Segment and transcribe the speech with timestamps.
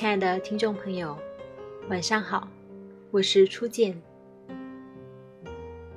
[0.00, 1.14] 亲爱的听众朋友，
[1.90, 2.48] 晚上好，
[3.10, 4.00] 我是初见。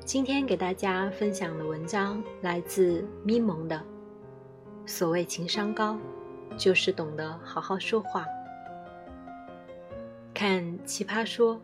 [0.04, 3.82] 今天给大家分享的文章来自咪蒙的。
[4.86, 5.98] 所谓情商高，
[6.58, 8.26] 就是懂得好好说话。
[10.34, 11.56] 看《奇葩说》，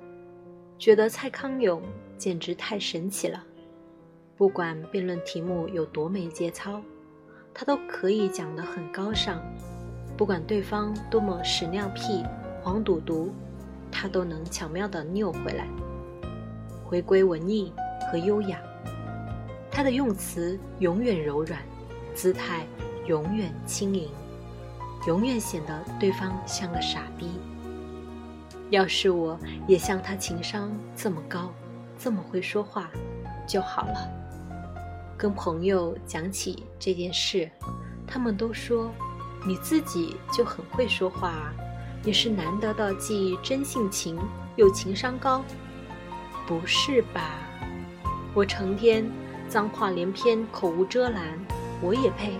[0.77, 1.83] 觉得蔡康永
[2.17, 3.43] 简直太神奇了。
[4.37, 6.81] 不管辩论题目有多没节操，
[7.53, 9.43] 他都可以讲得很高尚。
[10.19, 12.25] 不管对方多么屎尿屁、
[12.61, 13.33] 黄赌毒，
[13.89, 15.65] 他都能巧妙地拗回来，
[16.83, 17.71] 回归文艺
[18.11, 18.59] 和优雅。
[19.71, 21.61] 他的用词永远柔软，
[22.13, 22.67] 姿态
[23.05, 24.09] 永远轻盈，
[25.07, 27.39] 永远显得对方像个傻逼。
[28.71, 31.49] 要是我也像他情商这么高，
[31.97, 32.91] 这么会说话，
[33.47, 34.11] 就好了。
[35.17, 37.49] 跟朋友讲起这件事，
[38.05, 38.91] 他们都说
[39.45, 41.53] ：“你自己就很会说话啊，
[42.03, 44.17] 你是难得的既真性情
[44.55, 45.43] 又情商高。”
[46.47, 47.35] 不是吧？
[48.33, 49.09] 我成天
[49.47, 51.37] 脏话连篇、口无遮拦，
[51.81, 52.33] 我也配？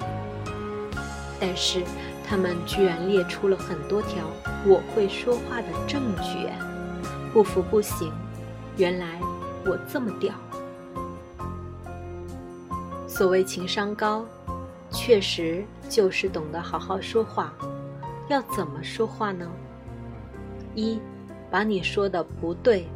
[1.40, 1.84] 但是
[2.28, 4.26] 他们居然列出了很多条
[4.66, 6.50] 我会说话的证据，
[7.32, 8.12] 不服不行。
[8.78, 9.20] 原来
[9.66, 10.34] 我这么屌。
[13.08, 14.26] 所谓情商高，
[14.92, 17.54] 确实就是懂得好好说话。
[18.30, 19.52] 要怎么说话呢？
[20.76, 21.00] 一，
[21.50, 22.88] 把你说的不对，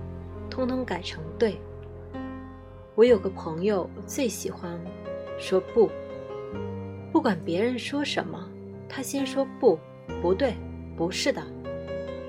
[0.49, 1.59] 通通改成对。
[2.95, 4.79] 我有个朋友最喜欢
[5.39, 5.89] 说不，
[7.11, 8.47] 不管别人说什么，
[8.87, 9.79] 他先说不，
[10.21, 10.53] 不对，
[10.95, 11.41] 不是的。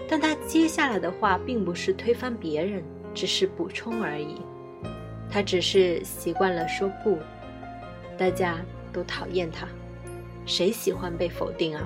[0.09, 4.41] 但他接下来的话并不是推翻别人，只是补充而已。
[5.31, 7.19] 他只是习惯了说不。
[8.17, 8.57] 大家
[8.93, 9.67] 都讨厌他，
[10.47, 11.83] 谁喜欢被否定啊？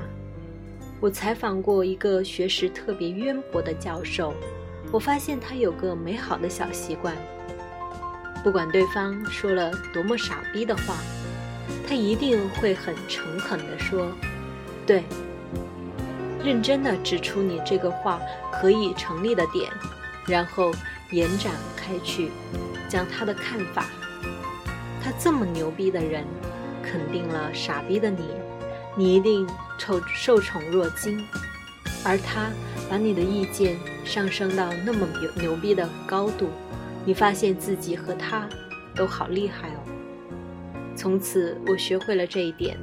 [1.01, 4.35] 我采访过一个学识特别渊博的教授，
[4.91, 7.15] 我发现他有个美好的小习惯：
[8.43, 10.97] 不管对方说了多么傻逼的话，
[11.87, 14.11] 他一定会很诚恳地说
[14.85, 15.05] “对”，
[16.43, 18.21] 认真地指出你这个话
[18.53, 19.71] 可以成立的点，
[20.27, 20.73] 然后
[21.13, 22.31] 延展开去，
[22.89, 23.87] 将他的看法。
[25.01, 26.25] 他这么牛逼的人，
[26.83, 28.31] 肯定了傻逼的你，
[28.99, 29.47] 你一定
[29.79, 31.25] 受受宠若惊。
[32.05, 32.51] 而他
[32.91, 36.49] 把你的意见上升到那么牛牛逼的高度，
[37.05, 38.49] 你发现自己和他
[38.95, 39.81] 都好厉害哦。
[40.97, 42.77] 从此我学会了这一点：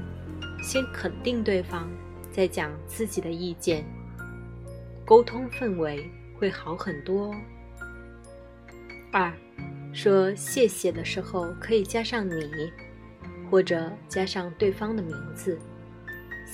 [0.63, 1.89] 先肯定对方，
[2.31, 3.85] 再讲自己的意见，
[5.05, 6.09] 沟通氛围
[6.39, 7.35] 会好很多哦。
[9.11, 9.33] 二。
[9.93, 12.33] 说谢谢的时候可以加上你，
[13.49, 15.57] 或者加上对方的名字。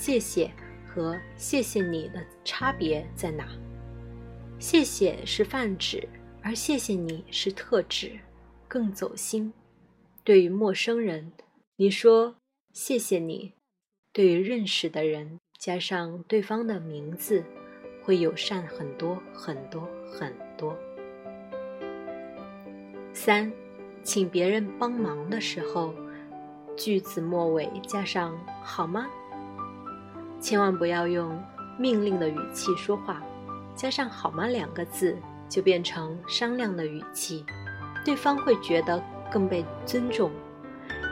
[0.02, 0.50] 谢谢
[0.84, 3.46] 和谢谢你的差别在哪？
[4.58, 6.08] 谢谢是泛指，
[6.42, 8.18] 而谢谢你是特指，
[8.66, 9.52] 更走心。
[10.24, 11.30] 对于陌生人，
[11.76, 12.34] 你说
[12.72, 13.52] 谢谢你；
[14.12, 17.44] 对于认识的人，加上对方的名字，
[18.02, 20.76] 会友善很多很多很多。
[23.12, 23.52] 三，
[24.02, 25.94] 请别人帮忙的时候，
[26.76, 29.08] 句子末尾加上“好吗”。
[30.42, 31.40] 千万不要用
[31.78, 33.22] 命令的语气说话，
[33.76, 35.16] 加上“好吗”两个字
[35.48, 37.46] 就变成商量的语气，
[38.04, 40.32] 对方会觉得更被尊重。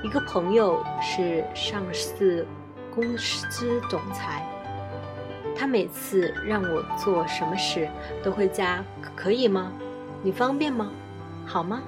[0.03, 2.45] 一个朋友是上市
[2.93, 4.45] 公司总裁，
[5.57, 7.89] 他每次让我做什么事
[8.25, 9.71] 都会加“可以吗？
[10.25, 10.91] 你方便吗？”
[11.47, 11.81] 好吗？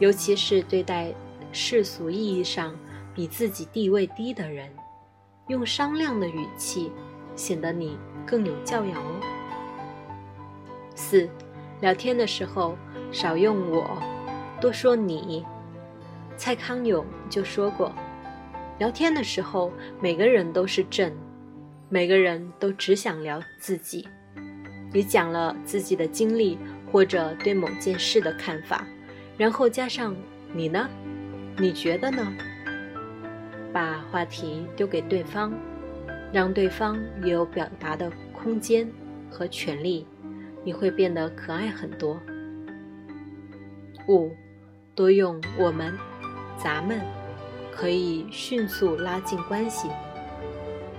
[0.00, 1.14] 尤其是对待
[1.52, 2.74] 世俗意义上
[3.14, 4.68] 比自己地位低的人，
[5.48, 6.92] 用商量的语气，
[7.34, 9.20] 显得你更有教养哦。
[10.94, 11.28] 四，
[11.80, 12.76] 聊天的时候
[13.10, 14.00] 少用我，
[14.60, 15.44] 多说你。
[16.36, 17.92] 蔡康永就说过，
[18.78, 21.12] 聊天的时候每个人都是朕，
[21.88, 24.08] 每个人都只想聊自己。
[24.92, 26.56] 你讲了自己的经历。
[26.90, 28.82] 或者对某件事的看法，
[29.36, 30.16] 然后加上
[30.54, 30.88] 你呢？
[31.58, 32.26] 你觉得呢？
[33.78, 35.52] 把话题丢给对方，
[36.32, 38.90] 让对方也有表达的空间
[39.30, 40.04] 和权利，
[40.64, 42.20] 你会变得可爱很多。
[44.08, 44.32] 五，
[44.96, 45.96] 多用我们、
[46.56, 47.00] 咱们，
[47.70, 49.88] 可以迅速拉近关系。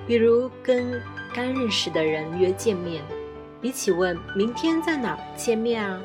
[0.07, 1.01] 比如跟
[1.35, 3.03] 刚认识的人约见面。
[3.59, 5.99] 比起问明天在哪儿见面啊，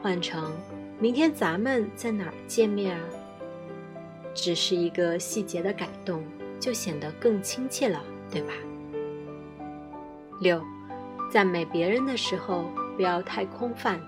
[0.00, 0.52] 换成
[1.00, 3.02] 明天咱们在哪儿见面啊，
[4.34, 6.22] 只是一个细节的改动，
[6.58, 8.52] 就显得更亲切了，对吧？
[10.40, 10.60] 六，
[11.30, 12.64] 赞美别人的时候
[12.96, 14.00] 不要太空泛，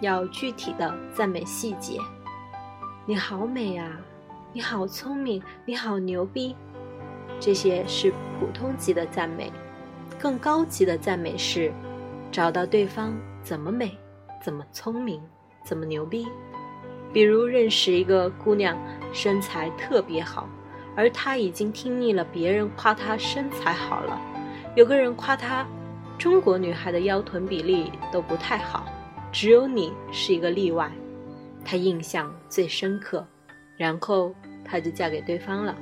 [0.00, 1.98] 要具体的赞美细节。
[3.06, 4.00] 你好美啊！
[4.52, 5.42] 你好聪明！
[5.64, 6.56] 你好牛逼！
[7.38, 9.52] 这些是普通级的赞美，
[10.18, 11.72] 更高级的赞美是
[12.32, 13.96] 找到对方怎么美、
[14.42, 15.22] 怎么聪明、
[15.64, 16.26] 怎么牛逼。
[17.12, 18.76] 比如认识一个姑娘，
[19.12, 20.48] 身材特别好，
[20.94, 24.20] 而她已经听腻了别人夸她身材好了，
[24.74, 25.66] 有个人夸她。
[26.18, 28.86] 中国女孩的腰臀比例都不太好，
[29.30, 30.90] 只有你是一个例外，
[31.64, 33.24] 她印象最深刻，
[33.76, 34.34] 然后
[34.64, 35.76] 她就嫁给对方了。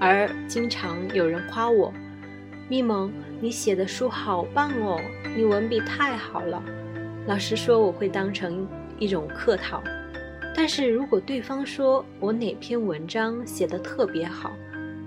[0.00, 1.92] 而经常有人夸我，
[2.70, 4.98] 咪蒙，你写的书好棒哦，
[5.36, 6.62] 你文笔太好了。
[7.26, 8.66] 老实说，我会当成
[8.98, 9.82] 一种客套。
[10.58, 14.50] 但是如果对方说我哪篇文章写的特别好，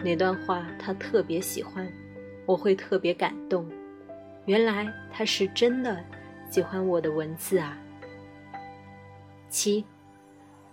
[0.01, 1.91] 哪段话他特别喜欢，
[2.45, 3.69] 我会特别感动。
[4.45, 6.01] 原来他是真的
[6.49, 7.77] 喜欢我的文字啊。
[9.49, 9.83] 七，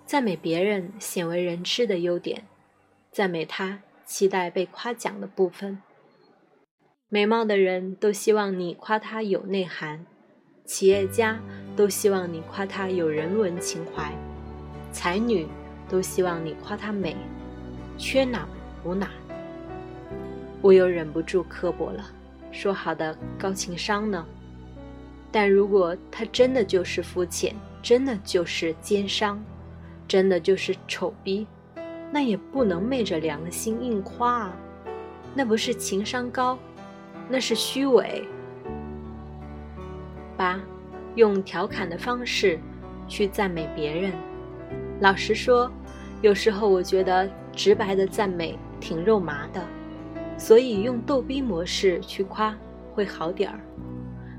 [0.04, 2.44] 赞美别人鲜为人知的优点，
[3.10, 5.82] 赞美他期待被夸奖的部分。
[7.08, 10.06] 美貌的人都希望你夸他有内涵，
[10.64, 11.40] 企业家
[11.74, 14.16] 都希望你夸他有人文情怀，
[14.92, 15.46] 才女
[15.88, 17.16] 都希望你夸她美，
[17.96, 18.46] 缺哪
[18.82, 19.08] 补哪。
[20.60, 22.04] 我又忍不住刻薄了。
[22.50, 24.24] 说好的高情商呢？
[25.30, 29.38] 但如果他真的就是肤浅，真的就是奸商，
[30.08, 31.46] 真的就是丑逼，
[32.10, 34.56] 那也不能昧着良心硬夸啊！
[35.34, 36.58] 那不是情商高，
[37.28, 38.26] 那是虚伪。
[40.34, 40.58] 八，
[41.14, 42.58] 用调侃的方式
[43.06, 44.12] 去赞美别人。
[45.00, 45.70] 老实说，
[46.22, 49.62] 有时候我觉得直白的赞美挺肉麻的。
[50.36, 52.56] 所以用逗逼模式去夸
[52.94, 53.58] 会好点儿。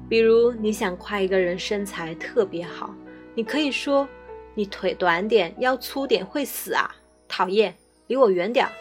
[0.08, 2.96] 比如你想夸一个人身材特别好，
[3.36, 4.08] 你可以说
[4.56, 6.90] ：“你腿短点，腰粗点会死啊！
[7.28, 7.76] 讨厌，
[8.08, 8.72] 离我远点儿。”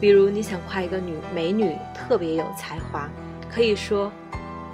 [0.00, 3.08] 比如你想夸一个女美女特别有才华，
[3.48, 4.10] 可以说：“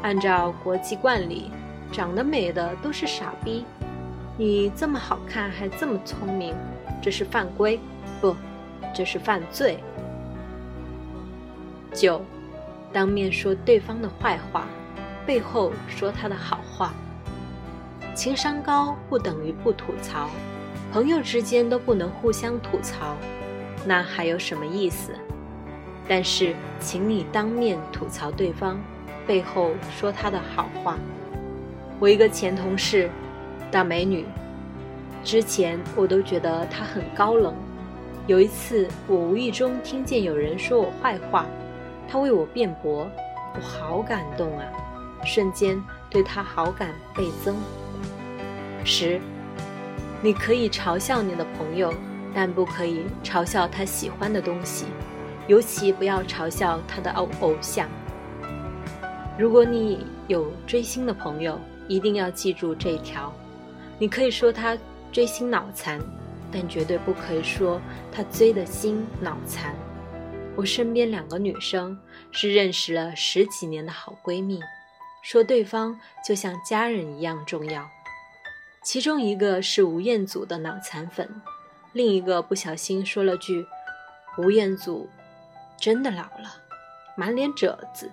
[0.02, 1.50] 按照国际惯例，
[1.92, 3.64] 长得美的都是傻逼，
[4.38, 6.54] 你这么好看还这么聪明，
[7.00, 7.80] 这是犯规，
[8.20, 8.36] 不，
[8.94, 9.78] 这是犯罪。”
[11.94, 12.20] 九，
[12.92, 14.66] 当面说对方的坏话，
[15.24, 16.92] 背后说他的好话。
[18.14, 20.28] 情商高不等于不吐槽，
[20.92, 23.16] 朋友之间都不能互相吐槽，
[23.86, 25.12] 那还有什么意思？
[26.06, 28.78] 但是，请你当面吐槽对方，
[29.26, 30.98] 背后说他的好话。
[31.98, 33.10] 我一个前同事，
[33.76, 34.24] 大美女，
[35.22, 37.54] 之前我都觉得她很高冷。
[38.26, 41.44] 有一次，我无意中听见有人说我坏话。
[42.08, 43.06] 他为我辩驳，
[43.54, 44.64] 我好感动啊！
[45.26, 45.78] 瞬间
[46.08, 47.54] 对他好感倍增。
[48.82, 49.20] 十，
[50.22, 51.92] 你可以嘲笑你的朋友，
[52.34, 54.86] 但不可以嘲笑他喜欢的东西，
[55.48, 57.86] 尤其不要嘲笑他的偶偶像。
[59.38, 63.30] 如果你有追星的朋友，一定要记住这一条：
[63.98, 64.76] 你可以说他
[65.10, 66.00] 追星脑残，
[66.52, 67.80] 但绝对不可以说
[68.12, 69.74] 他追的星脑残。
[70.54, 71.98] 我身边两个女生
[72.30, 74.60] 是认识了十几年的好闺蜜，
[75.22, 77.88] 说对方就像家人一样重要。
[78.82, 81.28] 其中一个是吴彦祖的脑残粉，
[81.92, 83.66] 另一个不小心说了句
[84.38, 85.08] ：“吴彦祖
[85.78, 86.62] 真的老了，
[87.16, 88.10] 满脸褶子。”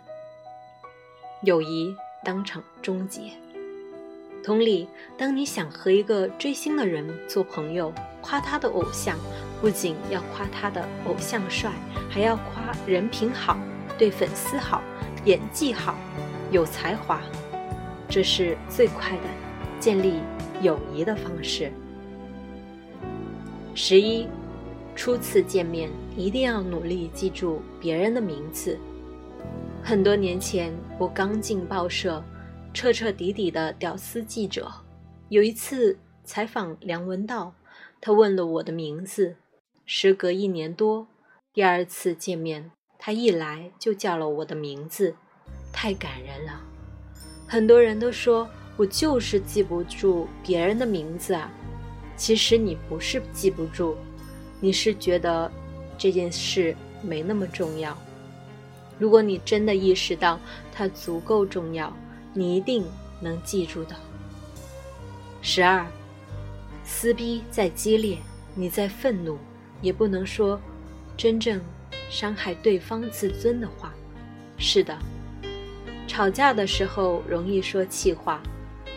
[1.44, 3.32] 友谊当场终结。
[4.44, 9.18] 同理，当你想和一个追星的人做朋友，夸他的偶像。
[9.62, 11.72] 不仅要夸他的偶像帅，
[12.10, 13.58] 还要夸人品好，
[13.98, 14.82] 对粉丝好，
[15.24, 15.96] 演技好，
[16.52, 17.22] 有才华，
[18.10, 19.24] 这是最快的
[19.80, 20.16] 建立
[20.62, 21.72] 友谊的方式。
[23.74, 24.28] 十一，
[24.98, 28.78] 初次见面一定要努力记住别人的名字。
[29.82, 32.22] 很多年前，我刚进报社，
[32.74, 34.72] 彻彻底底的屌丝记者。
[35.30, 37.54] 有一次采访梁文道，
[38.02, 39.36] 他问了我的名字。
[39.86, 41.08] 时隔一年多，
[41.54, 45.16] 第二次见面，他一来就叫了我的名字，
[45.72, 46.62] 太感人了。
[47.48, 51.52] 很多人都说我就是记不住别人的名字啊，
[52.16, 53.96] 其实你不是记不住，
[54.62, 55.52] 你是觉得
[55.98, 57.96] 这件事没那么重要。
[58.98, 60.40] 如果你真的意识到
[60.72, 61.94] 它足够重要，
[62.34, 62.86] 你一定
[63.22, 63.96] 能记住的。
[65.42, 65.86] 十二，
[66.84, 68.18] 撕逼再激烈，
[68.56, 69.38] 你再愤怒。
[69.82, 70.58] 也不能说
[71.18, 71.60] 真正
[72.10, 73.94] 伤害对方自尊的话。
[74.58, 74.98] 是的，
[76.08, 78.42] 吵架的时候容易说气话，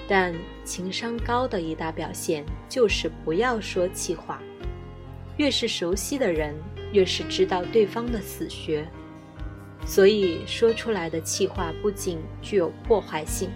[0.07, 0.33] 但
[0.64, 4.40] 情商高的一大表现就是不要说气话。
[5.38, 6.55] 越是熟悉的人，
[6.93, 8.87] 越是知道对方的死穴，
[9.87, 13.49] 所以说出来的气话不仅具有破坏性，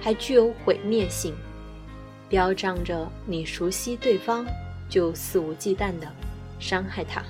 [0.00, 1.34] 还具有毁灭性，
[2.28, 4.46] 标仗着你熟悉对方，
[4.88, 6.06] 就肆无忌惮的
[6.60, 7.22] 伤害他。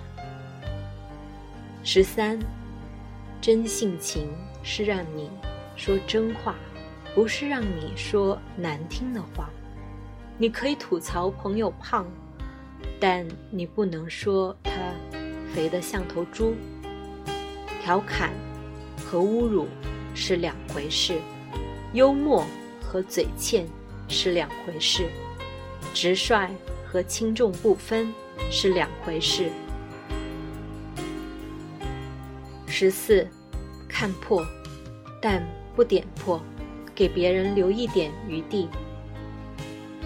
[1.84, 2.38] 十三，
[3.40, 4.28] 真性情
[4.62, 5.30] 是让你
[5.76, 6.56] 说真话，
[7.14, 9.48] 不是让你说难听的话。
[10.36, 12.06] 你可以吐槽朋友胖。
[13.00, 14.72] 但你不能说他
[15.54, 16.56] 肥得像头猪。
[17.80, 18.32] 调侃
[19.10, 19.66] 和侮辱
[20.14, 21.18] 是两回事，
[21.94, 22.44] 幽默
[22.82, 23.66] 和嘴欠
[24.06, 25.08] 是两回事，
[25.94, 26.50] 直率
[26.86, 28.12] 和轻重不分
[28.50, 29.50] 是两回事。
[32.66, 33.26] 十四，
[33.88, 34.46] 看破，
[35.22, 35.42] 但
[35.74, 36.38] 不点破，
[36.94, 38.68] 给别人留一点余地。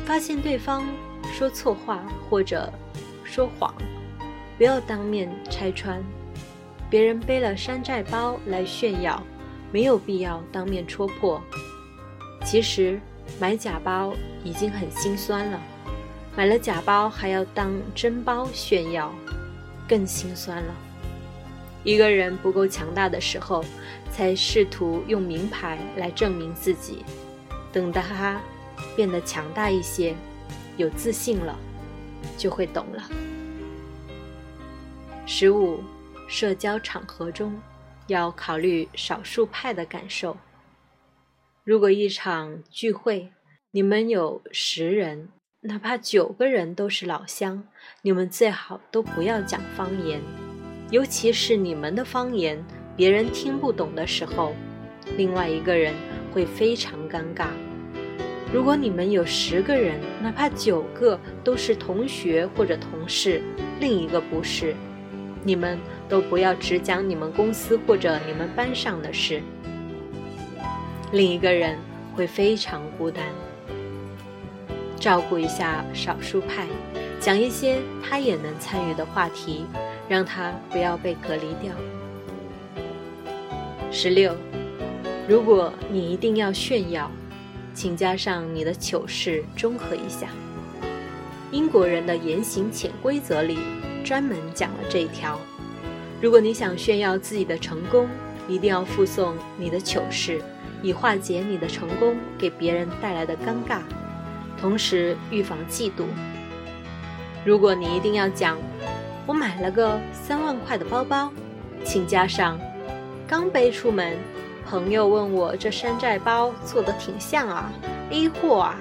[0.04, 0.86] 发现对方
[1.32, 2.72] 说错话或者。
[3.24, 3.74] 说谎，
[4.58, 6.04] 不要当面拆穿。
[6.92, 9.22] 别人背了山寨包来炫耀，
[9.72, 11.40] 没有必要当面戳破。
[12.44, 13.00] 其实
[13.40, 14.12] 买假包
[14.44, 15.58] 已经很心酸了，
[16.36, 19.10] 买了假包还要当真包炫耀，
[19.88, 20.74] 更心酸了。
[21.82, 23.64] 一个人不够强大的时候，
[24.12, 27.06] 才试图用名牌来证明自己。
[27.72, 28.38] 等到他
[28.94, 30.14] 变得强大一些，
[30.76, 31.58] 有自信了。
[32.36, 33.02] 就会懂了。
[35.24, 35.82] 十五，
[36.32, 37.60] 社交场合中
[38.06, 40.34] 要考虑少数派的感受。
[41.62, 43.30] 如果一场聚会，
[43.70, 45.28] 你们有十人，
[45.60, 47.62] 哪怕九个人都是老乡，
[48.00, 50.22] 你们最好都不要讲方言，
[50.90, 52.64] 尤其是你们的方言
[52.96, 54.54] 别人听不懂的时候，
[55.18, 55.94] 另外一个人
[56.32, 57.48] 会非常尴尬。
[58.50, 63.42] 如果你们有十个人，哪怕九个都是同学或者同事，
[63.80, 64.74] 另一个不是，
[65.42, 69.42] 你们都不要只讲你们公司或者你们班上的事，
[71.12, 71.78] 另一个人
[72.14, 73.24] 会非常孤单。
[74.98, 76.66] 照顾一下少数派，
[77.20, 79.66] 讲一些他也能参与的话题，
[80.08, 81.72] 让他不要被隔离掉。
[83.90, 84.34] 十六，
[85.28, 87.10] 如果你一定要炫耀。
[87.74, 90.28] 请加上你的糗事，中和一下。
[91.50, 93.58] 英国人的言行潜规则里
[94.02, 95.38] 专门讲了这一条：
[96.20, 98.08] 如果你想炫耀自己的成功，
[98.48, 100.42] 一定要附送你的糗事，
[100.82, 103.80] 以化解你的成功给别人带来的尴尬，
[104.60, 106.04] 同时预防嫉妒。
[107.44, 108.58] 如果你一定要讲
[109.26, 111.32] “我买了个三万块的包包”，
[111.84, 112.58] 请加上
[113.26, 114.16] “刚背出门”。
[114.64, 117.70] 朋友问我这山寨包做的挺像啊
[118.10, 118.76] ，A 货啊，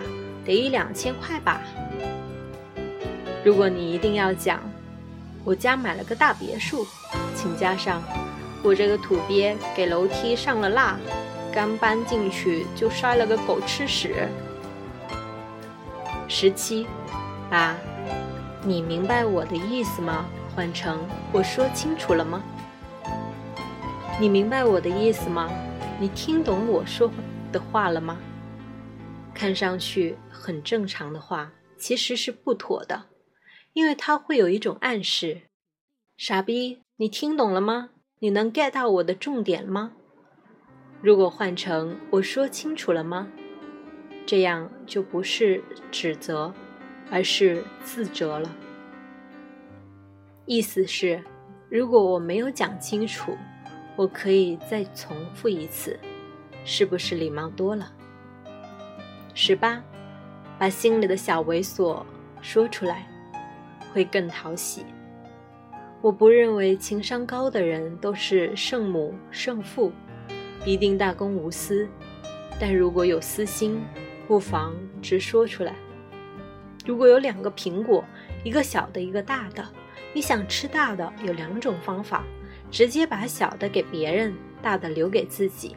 [0.45, 1.59] 得一两千块吧。
[3.43, 4.61] 如果你一定要讲，
[5.43, 6.85] 我家买了个大别墅，
[7.35, 8.03] 请加上
[8.63, 10.99] 我这个土鳖给楼梯上了蜡，
[11.51, 14.27] 刚搬进去就摔了个狗吃屎。
[16.27, 16.85] 十七，
[17.49, 17.75] 啊，
[18.63, 20.25] 你明白我的意思吗？
[20.55, 20.99] 换成
[21.31, 22.41] 我说清楚了吗？
[24.19, 25.49] 你明白我的意思吗？
[25.99, 27.09] 你听懂我说
[27.51, 28.17] 的话了吗？
[29.33, 33.01] 看上去很正常的话，其实是不妥的，
[33.73, 35.43] 因为它会有一种暗示。
[36.17, 37.89] 傻逼，你听懂了吗？
[38.19, 39.93] 你能 get 到我的重点吗？
[41.01, 43.27] 如果换成我说清楚了吗？
[44.25, 46.53] 这样就不是指责，
[47.09, 48.55] 而是自责了。
[50.45, 51.23] 意思是，
[51.69, 53.37] 如果我没有讲清楚。
[53.97, 55.99] 我可以再重复一次，
[56.63, 57.91] 是不是礼貌多了？
[59.33, 59.83] 十八，
[60.57, 62.01] 把心里的小猥琐
[62.41, 63.05] 说出来，
[63.93, 64.85] 会更讨喜。
[66.01, 69.91] 我不认为情商高的人都是圣母圣父，
[70.65, 71.87] 一定大公无私。
[72.59, 73.81] 但如果有私心，
[74.27, 75.75] 不妨直说出来。
[76.85, 78.03] 如果有两个苹果，
[78.43, 79.63] 一个小的，一个大的，
[80.13, 82.23] 你想吃大的，有两种方法。
[82.71, 85.75] 直接把小的给别人，大的留给自己，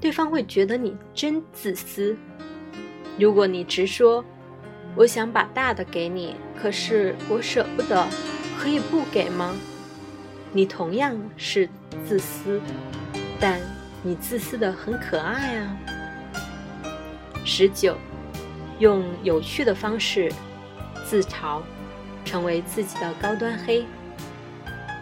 [0.00, 2.16] 对方会觉得你真自私。
[3.18, 4.24] 如果你直说
[4.96, 8.06] “我想把大的给你，可是我舍不得，
[8.58, 9.54] 可以不给吗？”
[10.52, 11.68] 你同样是
[12.08, 12.58] 自私，
[13.38, 13.60] 但
[14.02, 15.76] 你自私的很可爱啊。
[17.44, 17.94] 十九，
[18.78, 20.32] 用有趣的方式
[21.04, 21.60] 自嘲，
[22.24, 23.84] 成为自己的高端黑。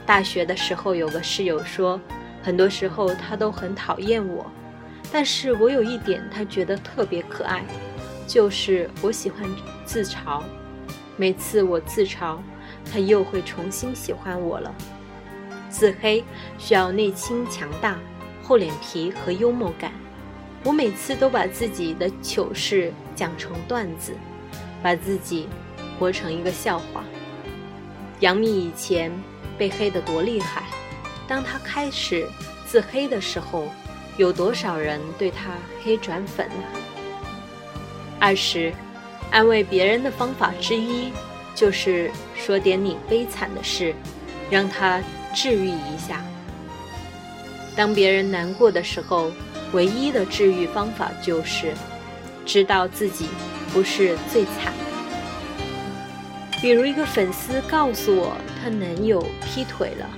[0.05, 2.01] 大学的时候，有个室友说，
[2.43, 4.45] 很多时候他都很讨厌我，
[5.13, 7.65] 但是我有一点他觉得特别可爱，
[8.27, 9.49] 就是我喜欢
[9.85, 10.43] 自嘲。
[11.17, 12.39] 每次我自嘲，
[12.91, 14.75] 他又会重新喜欢我了。
[15.71, 16.25] 自黑
[16.59, 17.99] 需要内心强大、
[18.43, 19.93] 厚脸皮和幽默感。
[20.65, 24.15] 我每次都把自己的糗事讲成段子，
[24.83, 25.49] 把自己
[25.99, 27.05] 活成一个笑话。
[28.21, 29.13] 杨幂以前
[29.59, 30.65] 被黑得多厉害，
[31.29, 32.27] 当她开始
[32.67, 33.69] 自黑的时候，
[34.17, 35.51] 有多少人对她
[35.83, 36.94] 黑转粉呢？
[38.25, 38.73] 二十。
[39.31, 41.13] 安慰别人的方法之一，
[41.55, 43.95] 就是说点你悲惨的事，
[44.49, 45.03] 让他
[45.35, 46.25] 治愈一下。
[47.77, 49.31] 当别人难过的时候，
[49.75, 51.75] 唯一的治愈方法就是
[52.47, 53.27] 知道自己
[53.75, 55.69] 不是最惨的。
[56.63, 60.09] 比如一个粉丝告诉我，她男友劈腿了，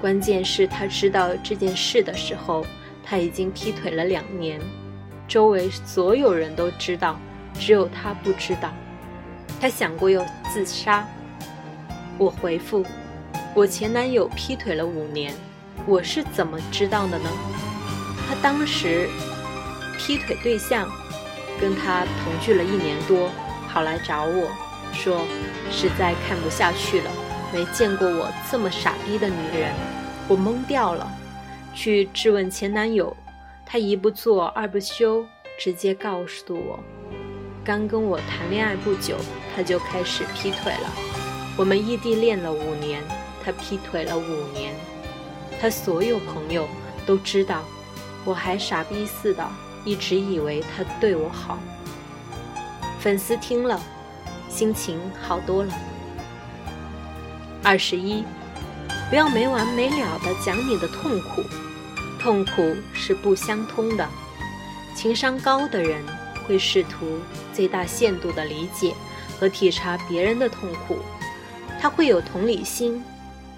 [0.00, 2.64] 关键是她知道这件事的时候，
[3.02, 4.60] 他已经劈腿了两年，
[5.26, 7.18] 周围所有人都知道。
[7.58, 8.70] 只有他不知道，
[9.60, 11.06] 他想过要自杀。
[12.18, 12.84] 我回复：
[13.54, 15.34] 我前男友劈腿了五年，
[15.86, 17.30] 我是怎么知道的呢？
[18.28, 19.08] 他当时
[19.98, 20.88] 劈腿对象
[21.60, 23.30] 跟他同居了一年多，
[23.68, 24.48] 跑来找我
[24.92, 25.26] 说
[25.70, 27.10] 实在看不下去了，
[27.52, 29.72] 没见过我这么傻逼的女人。
[30.28, 31.10] 我懵掉了，
[31.74, 33.16] 去质问前男友，
[33.66, 35.24] 他一不做二不休，
[35.58, 36.78] 直接告诉我。
[37.70, 39.16] 刚跟我谈恋爱不久，
[39.54, 40.90] 他就开始劈腿了。
[41.56, 43.00] 我们异地恋了五年，
[43.44, 44.74] 他劈腿了五年。
[45.60, 46.68] 他所有朋友
[47.06, 47.62] 都知道，
[48.24, 49.48] 我还傻逼似的，
[49.84, 51.60] 一直以为他对我好。
[52.98, 53.80] 粉丝听了，
[54.48, 55.72] 心情好多了。
[57.62, 58.24] 二十一，
[59.08, 61.44] 不要没完没了的讲你的痛苦，
[62.18, 64.08] 痛苦是不相通的。
[64.96, 66.04] 情商高的人。
[66.50, 67.20] 会试图
[67.52, 68.92] 最大限度地理解
[69.38, 70.98] 和体察别人的痛苦，
[71.80, 73.00] 他会有同理心，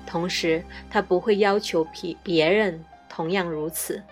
[0.07, 4.03] 同时他不会要求别别人同样如此，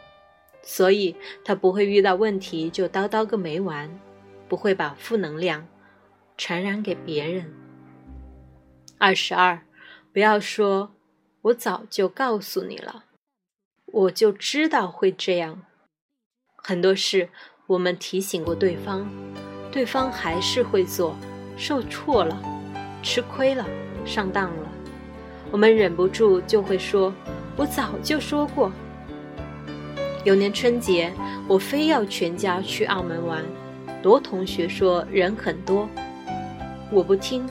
[0.62, 1.14] 所以
[1.44, 4.00] 他不会遇到问题就叨叨个没完，
[4.48, 5.68] 不会把负能量
[6.38, 7.52] 传染给别人。
[8.96, 9.60] 二十二，
[10.10, 10.94] 不要说
[11.42, 13.04] “我早就告诉你了”，
[13.84, 15.66] 我就知道会这样，
[16.56, 17.28] 很多事。
[17.70, 19.08] 我们提醒过对方，
[19.70, 21.14] 对方还是会做，
[21.56, 22.36] 受挫了，
[23.00, 23.64] 吃亏了，
[24.04, 24.68] 上当了。
[25.52, 27.14] 我们忍不住就会说
[27.54, 28.72] ：“我早就说过。”
[30.26, 31.12] 有年春节，
[31.46, 33.44] 我非要全家去澳门玩，
[34.02, 35.88] 罗同学说人很多，
[36.90, 37.48] 我不听，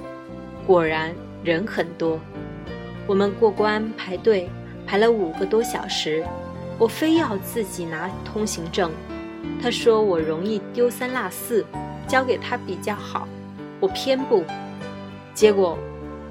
[0.68, 2.20] 果然人很多。
[3.08, 4.50] 我们过关排队
[4.86, 6.26] 排了五个多小时，
[6.78, 8.92] 我非要自己拿通行证。
[9.62, 11.66] 他说我容易丢三落四，
[12.08, 13.28] 交给他比较好。
[13.80, 14.44] 我偏不，
[15.34, 15.78] 结果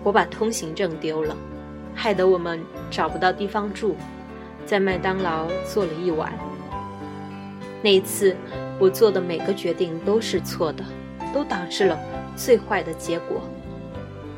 [0.02, 1.36] 我把通行证丢了，
[1.94, 3.96] 害得我们找不到地方住，
[4.66, 6.32] 在麦当劳坐了一晚。
[7.82, 8.36] 那一次
[8.78, 10.84] 我做的每个决定都是错的，
[11.32, 11.98] 都导致了
[12.36, 13.40] 最坏的结果。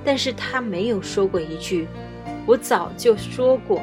[0.05, 1.87] 但是他没有说过一句
[2.47, 3.81] “我早就说过”，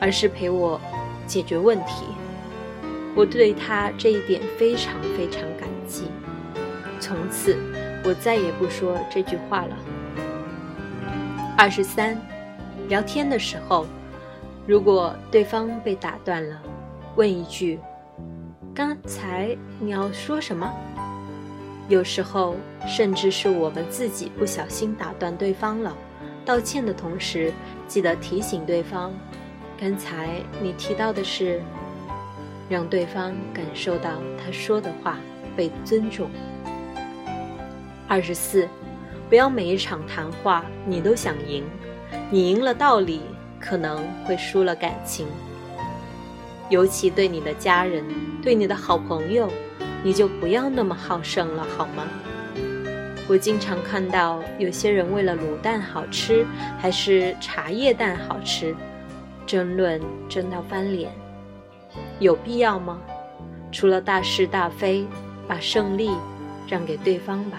[0.00, 0.80] 而是陪我
[1.26, 2.04] 解决问题。
[3.16, 6.08] 我对他这一点非常非常感激，
[6.98, 7.56] 从此
[8.04, 9.76] 我再也不说这句话了。
[11.56, 12.20] 二十三，
[12.88, 13.86] 聊天的时候，
[14.66, 16.60] 如果对方被打断了，
[17.14, 17.78] 问一句
[18.74, 20.68] ：“刚才你要说什么？”
[21.88, 25.96] 有时候甚至是我们自己不小心打断对方了，
[26.44, 27.52] 道歉的同时，
[27.86, 29.12] 记得提醒对方
[29.78, 31.62] ：“刚才你提到的是。”
[32.68, 35.18] 让对方感受到他说的话
[35.56, 36.30] 被尊重。
[38.06, 38.68] 二十四，
[39.28, 41.64] 不要每一场谈话你都想赢，
[42.30, 43.20] 你赢了道理，
[43.58, 45.26] 可能会输了感情。
[46.70, 48.04] 尤其对你的家人、
[48.42, 49.50] 对你的好朋友，
[50.02, 52.06] 你就不要那么好胜了，好吗？
[53.26, 56.44] 我经常看到有些人为了卤蛋好吃
[56.78, 58.74] 还是茶叶蛋好吃，
[59.46, 61.10] 争论争到翻脸。
[62.20, 63.00] 有必要吗？
[63.72, 65.04] 除了大是大非，
[65.48, 66.10] 把胜利
[66.68, 67.58] 让给对方吧。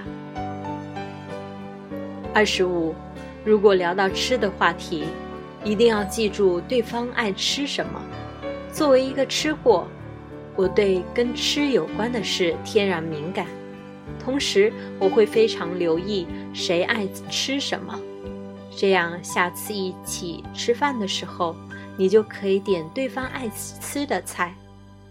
[2.34, 2.96] 二十五，
[3.44, 5.06] 如果聊到吃的话题，
[5.64, 8.02] 一定要记住对方爱吃什么。
[8.72, 9.88] 作为一个吃货，
[10.56, 13.46] 我对跟吃有关的事天然敏感，
[14.24, 18.00] 同时我会非常留意谁爱吃什么，
[18.76, 21.56] 这样下次一起吃饭的时候。
[21.98, 24.56] 你就可以点对方爱吃的菜，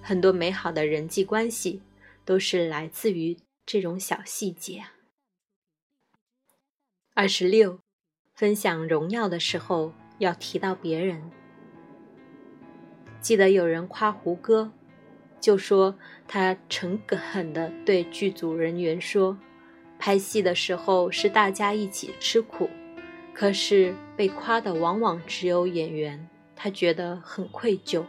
[0.03, 1.81] 很多美好的人际关系
[2.25, 4.85] 都是来自于这种小细节。
[7.15, 7.79] 二十六，
[8.35, 11.31] 分享荣耀的时候要提到别人。
[13.21, 14.71] 记得有人夸胡歌，
[15.41, 15.97] 就说
[16.29, 19.39] 他诚恳地对剧组人员说
[19.99, 22.69] ：“拍戏的时候是大家一起吃苦，
[23.33, 26.29] 可是被夸的往往只有演员，
[26.65, 28.03] 他觉得很愧疚。”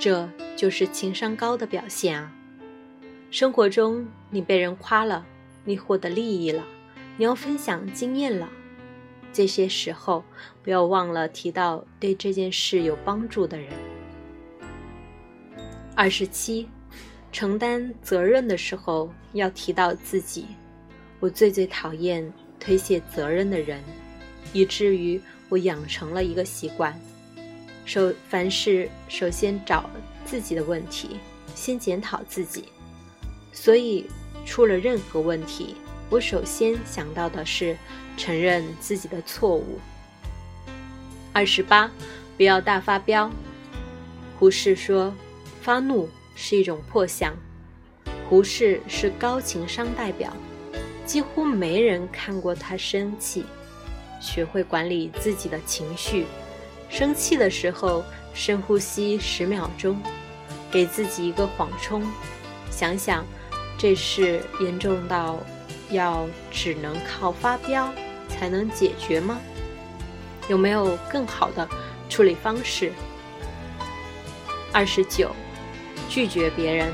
[0.00, 2.34] 这就是情商高的表现啊！
[3.30, 5.24] 生活中你被人夸了，
[5.64, 6.64] 你获得利益了。
[7.16, 8.48] 你要分享经验了，
[9.32, 10.24] 这些时候
[10.64, 13.68] 不要忘了提到对这件事有帮助的人。
[15.94, 16.68] 二十七，
[17.30, 20.46] 承担责任的时候要提到自己。
[21.20, 23.80] 我最最讨厌推卸责任的人，
[24.52, 26.98] 以至于我养成了一个习惯：
[27.84, 29.88] 首凡事首先找
[30.24, 31.18] 自己的问题，
[31.54, 32.64] 先检讨自己。
[33.52, 34.06] 所以
[34.44, 35.74] 出了任何问题。
[36.10, 37.76] 我首先想到的是
[38.16, 39.78] 承认自己的错误。
[41.34, 41.90] 二十八，
[42.36, 43.30] 不要大发飙。
[44.38, 45.14] 胡适说
[45.60, 47.36] ：“发怒是一种破相。”
[48.26, 50.34] 胡适是高情商代表，
[51.04, 53.44] 几乎没人看过他生气。
[54.20, 56.26] 学会管理自己的情绪，
[56.88, 58.04] 生气的时候
[58.34, 60.00] 深呼吸十秒钟，
[60.70, 62.02] 给自己一个缓冲，
[62.70, 63.24] 想想
[63.76, 65.38] 这事严重到。
[65.90, 67.90] 要只能靠发飙
[68.28, 69.38] 才能解决吗？
[70.46, 71.66] 有没有更好的
[72.10, 72.92] 处理方式？
[74.70, 75.30] 二十九，
[76.06, 76.92] 拒绝别人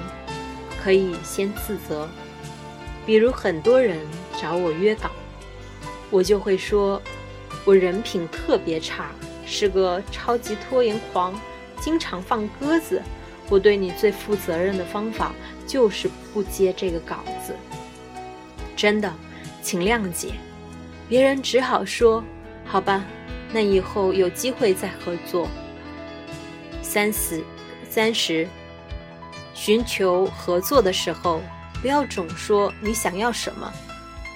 [0.81, 2.09] 可以先自责。
[3.05, 3.99] 比如很多人
[4.41, 5.11] 找我约稿，
[6.09, 7.03] 我就会说，
[7.65, 9.11] 我人品特别差，
[9.47, 11.39] 是个超级拖延狂，
[11.81, 13.01] 经常放鸽子。
[13.49, 15.33] 我对你最负责任的方法
[15.67, 17.55] 就是不接这个稿子。
[18.77, 19.13] 真的，
[19.63, 20.33] 请谅解。
[21.09, 22.25] 别人只好说
[22.65, 23.05] ：“好吧，
[23.53, 25.49] 那以后有机会再合作。”
[26.81, 27.43] 三十，
[27.89, 28.49] 三十，
[29.55, 31.41] 寻求合作的时候，
[31.81, 33.73] 不要总说你想要什么，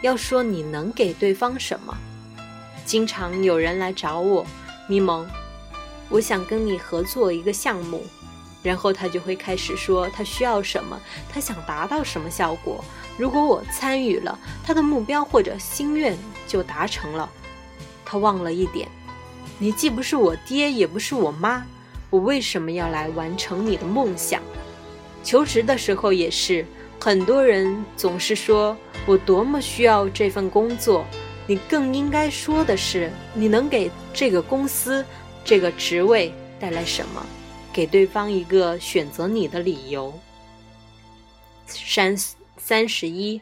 [0.03, 1.97] 要说你能给对方什么。
[2.89, 4.47] 经常有人来找我，
[4.89, 5.27] 咪蒙，
[6.09, 8.03] 我想跟你合作一个项目，
[8.63, 10.99] 然后他就会开始说他需要什么，
[11.31, 12.83] 他想达到什么效果。
[13.19, 17.29] 如果我参与了，他的目标或者心愿就达成了。
[18.07, 18.89] 他忘了一点，
[19.59, 21.63] 你既不是我爹，也不是我妈，
[22.09, 24.41] 我为什么要来完成你的梦想？
[25.23, 26.65] 求职的时候也是，
[26.99, 28.75] 很多人总是说
[29.05, 31.05] 我多么需要这份工作，
[31.49, 35.05] 你更应该说的是，你能给这个公司、
[35.45, 37.27] 这个职位带来什么？
[37.73, 40.17] 给对方一个选择你的理由。
[41.67, 42.17] 三。
[42.61, 43.41] 三十一，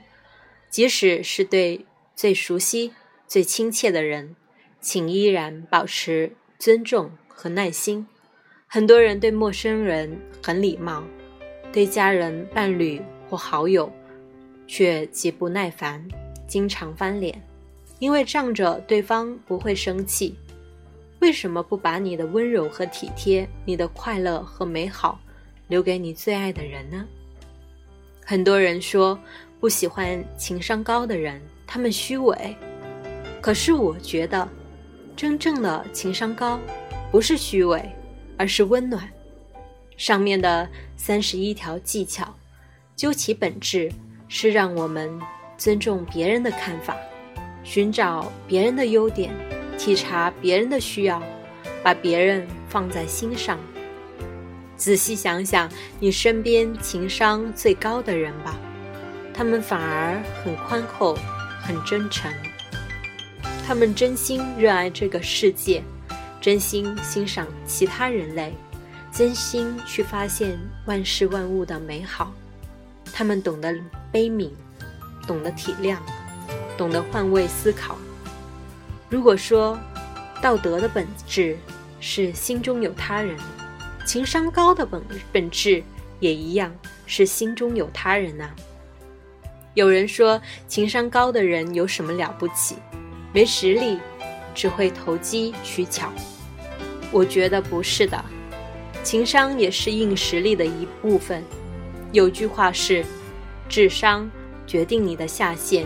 [0.71, 2.93] 即使是对最熟悉、
[3.27, 4.37] 最亲切的人，
[4.81, 8.07] 请依然保持尊重和耐心。
[8.69, 11.03] 很多人对陌生人很礼貌，
[11.73, 13.91] 对家人、伴侣或好友
[14.69, 16.07] 却极不耐烦，
[16.47, 17.43] 经常翻脸，
[17.99, 20.37] 因为仗着对方不会生气。
[21.21, 25.19] 为什么不把你的温柔和体贴、你的快乐和美好
[25.69, 27.07] 留给你最爱的人呢？
[28.25, 29.19] 很多人说
[29.59, 32.57] 不喜欢情商高的人，他们虚伪。
[33.41, 34.47] 可是我觉得，
[35.17, 36.61] 真正的情商高，
[37.11, 37.83] 不是虚伪，
[38.37, 39.09] 而是温暖。
[39.97, 42.37] 上面的三十一条技巧，
[42.95, 43.91] 究其本质
[44.29, 45.11] 是让我们
[45.57, 46.95] 尊重别人的看法，
[47.67, 49.35] 寻找别人的优点，
[49.77, 51.21] 体察别人的需要，
[51.83, 53.59] 把别人放在心上。
[54.77, 58.57] 仔细想想，你身边情商最高的人吧，
[59.35, 61.19] 他们反而很宽厚、
[61.61, 62.33] 很真诚。
[63.67, 65.83] 他们真心热爱这个世界，
[66.41, 68.55] 真心欣赏其他人类，
[69.11, 72.33] 真心去发现万事万物的美好。
[73.13, 73.75] 他们懂得
[74.13, 74.51] 悲悯，
[75.27, 75.97] 懂得体谅，
[76.77, 77.97] 懂得换位思考。
[79.09, 79.79] 如果说
[80.43, 81.57] 道德的本质
[82.01, 83.37] 是心中有他人。
[84.05, 85.83] 情商高的本本质
[86.21, 86.73] 也一样，
[87.07, 88.49] 是心中有他人呐。
[89.75, 92.77] 有人说情商高的人有什么了不起？
[93.33, 93.99] 没实力，
[94.55, 96.13] 只会投机取巧。
[97.11, 98.25] 我觉得不是的，
[99.03, 101.43] 情商也是硬实力的一部分。
[102.13, 103.05] 有句话是：
[103.69, 104.31] 智商
[104.69, 105.85] 决定你的下限，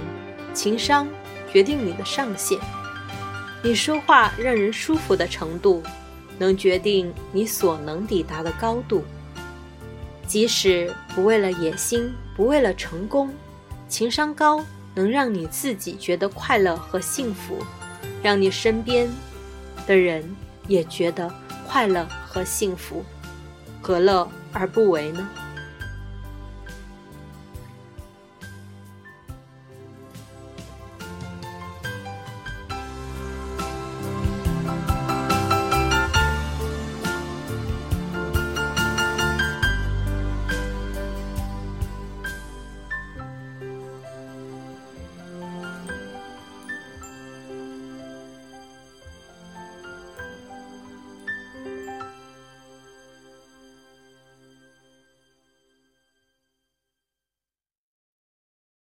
[0.52, 1.08] 情商
[1.52, 2.58] 决定你的上限。
[3.62, 5.82] 你说话让人舒服的程度。
[6.40, 9.04] 能决定你所能抵达的高度。
[10.26, 13.30] 即使不为了野心，不为了成功，
[13.90, 17.58] 情商高能让你自己觉得快乐和幸福，
[18.22, 19.06] 让你身边
[19.86, 20.34] 的人
[20.66, 21.30] 也觉得
[21.68, 23.04] 快乐和幸福，
[23.82, 25.28] 何乐而不为呢？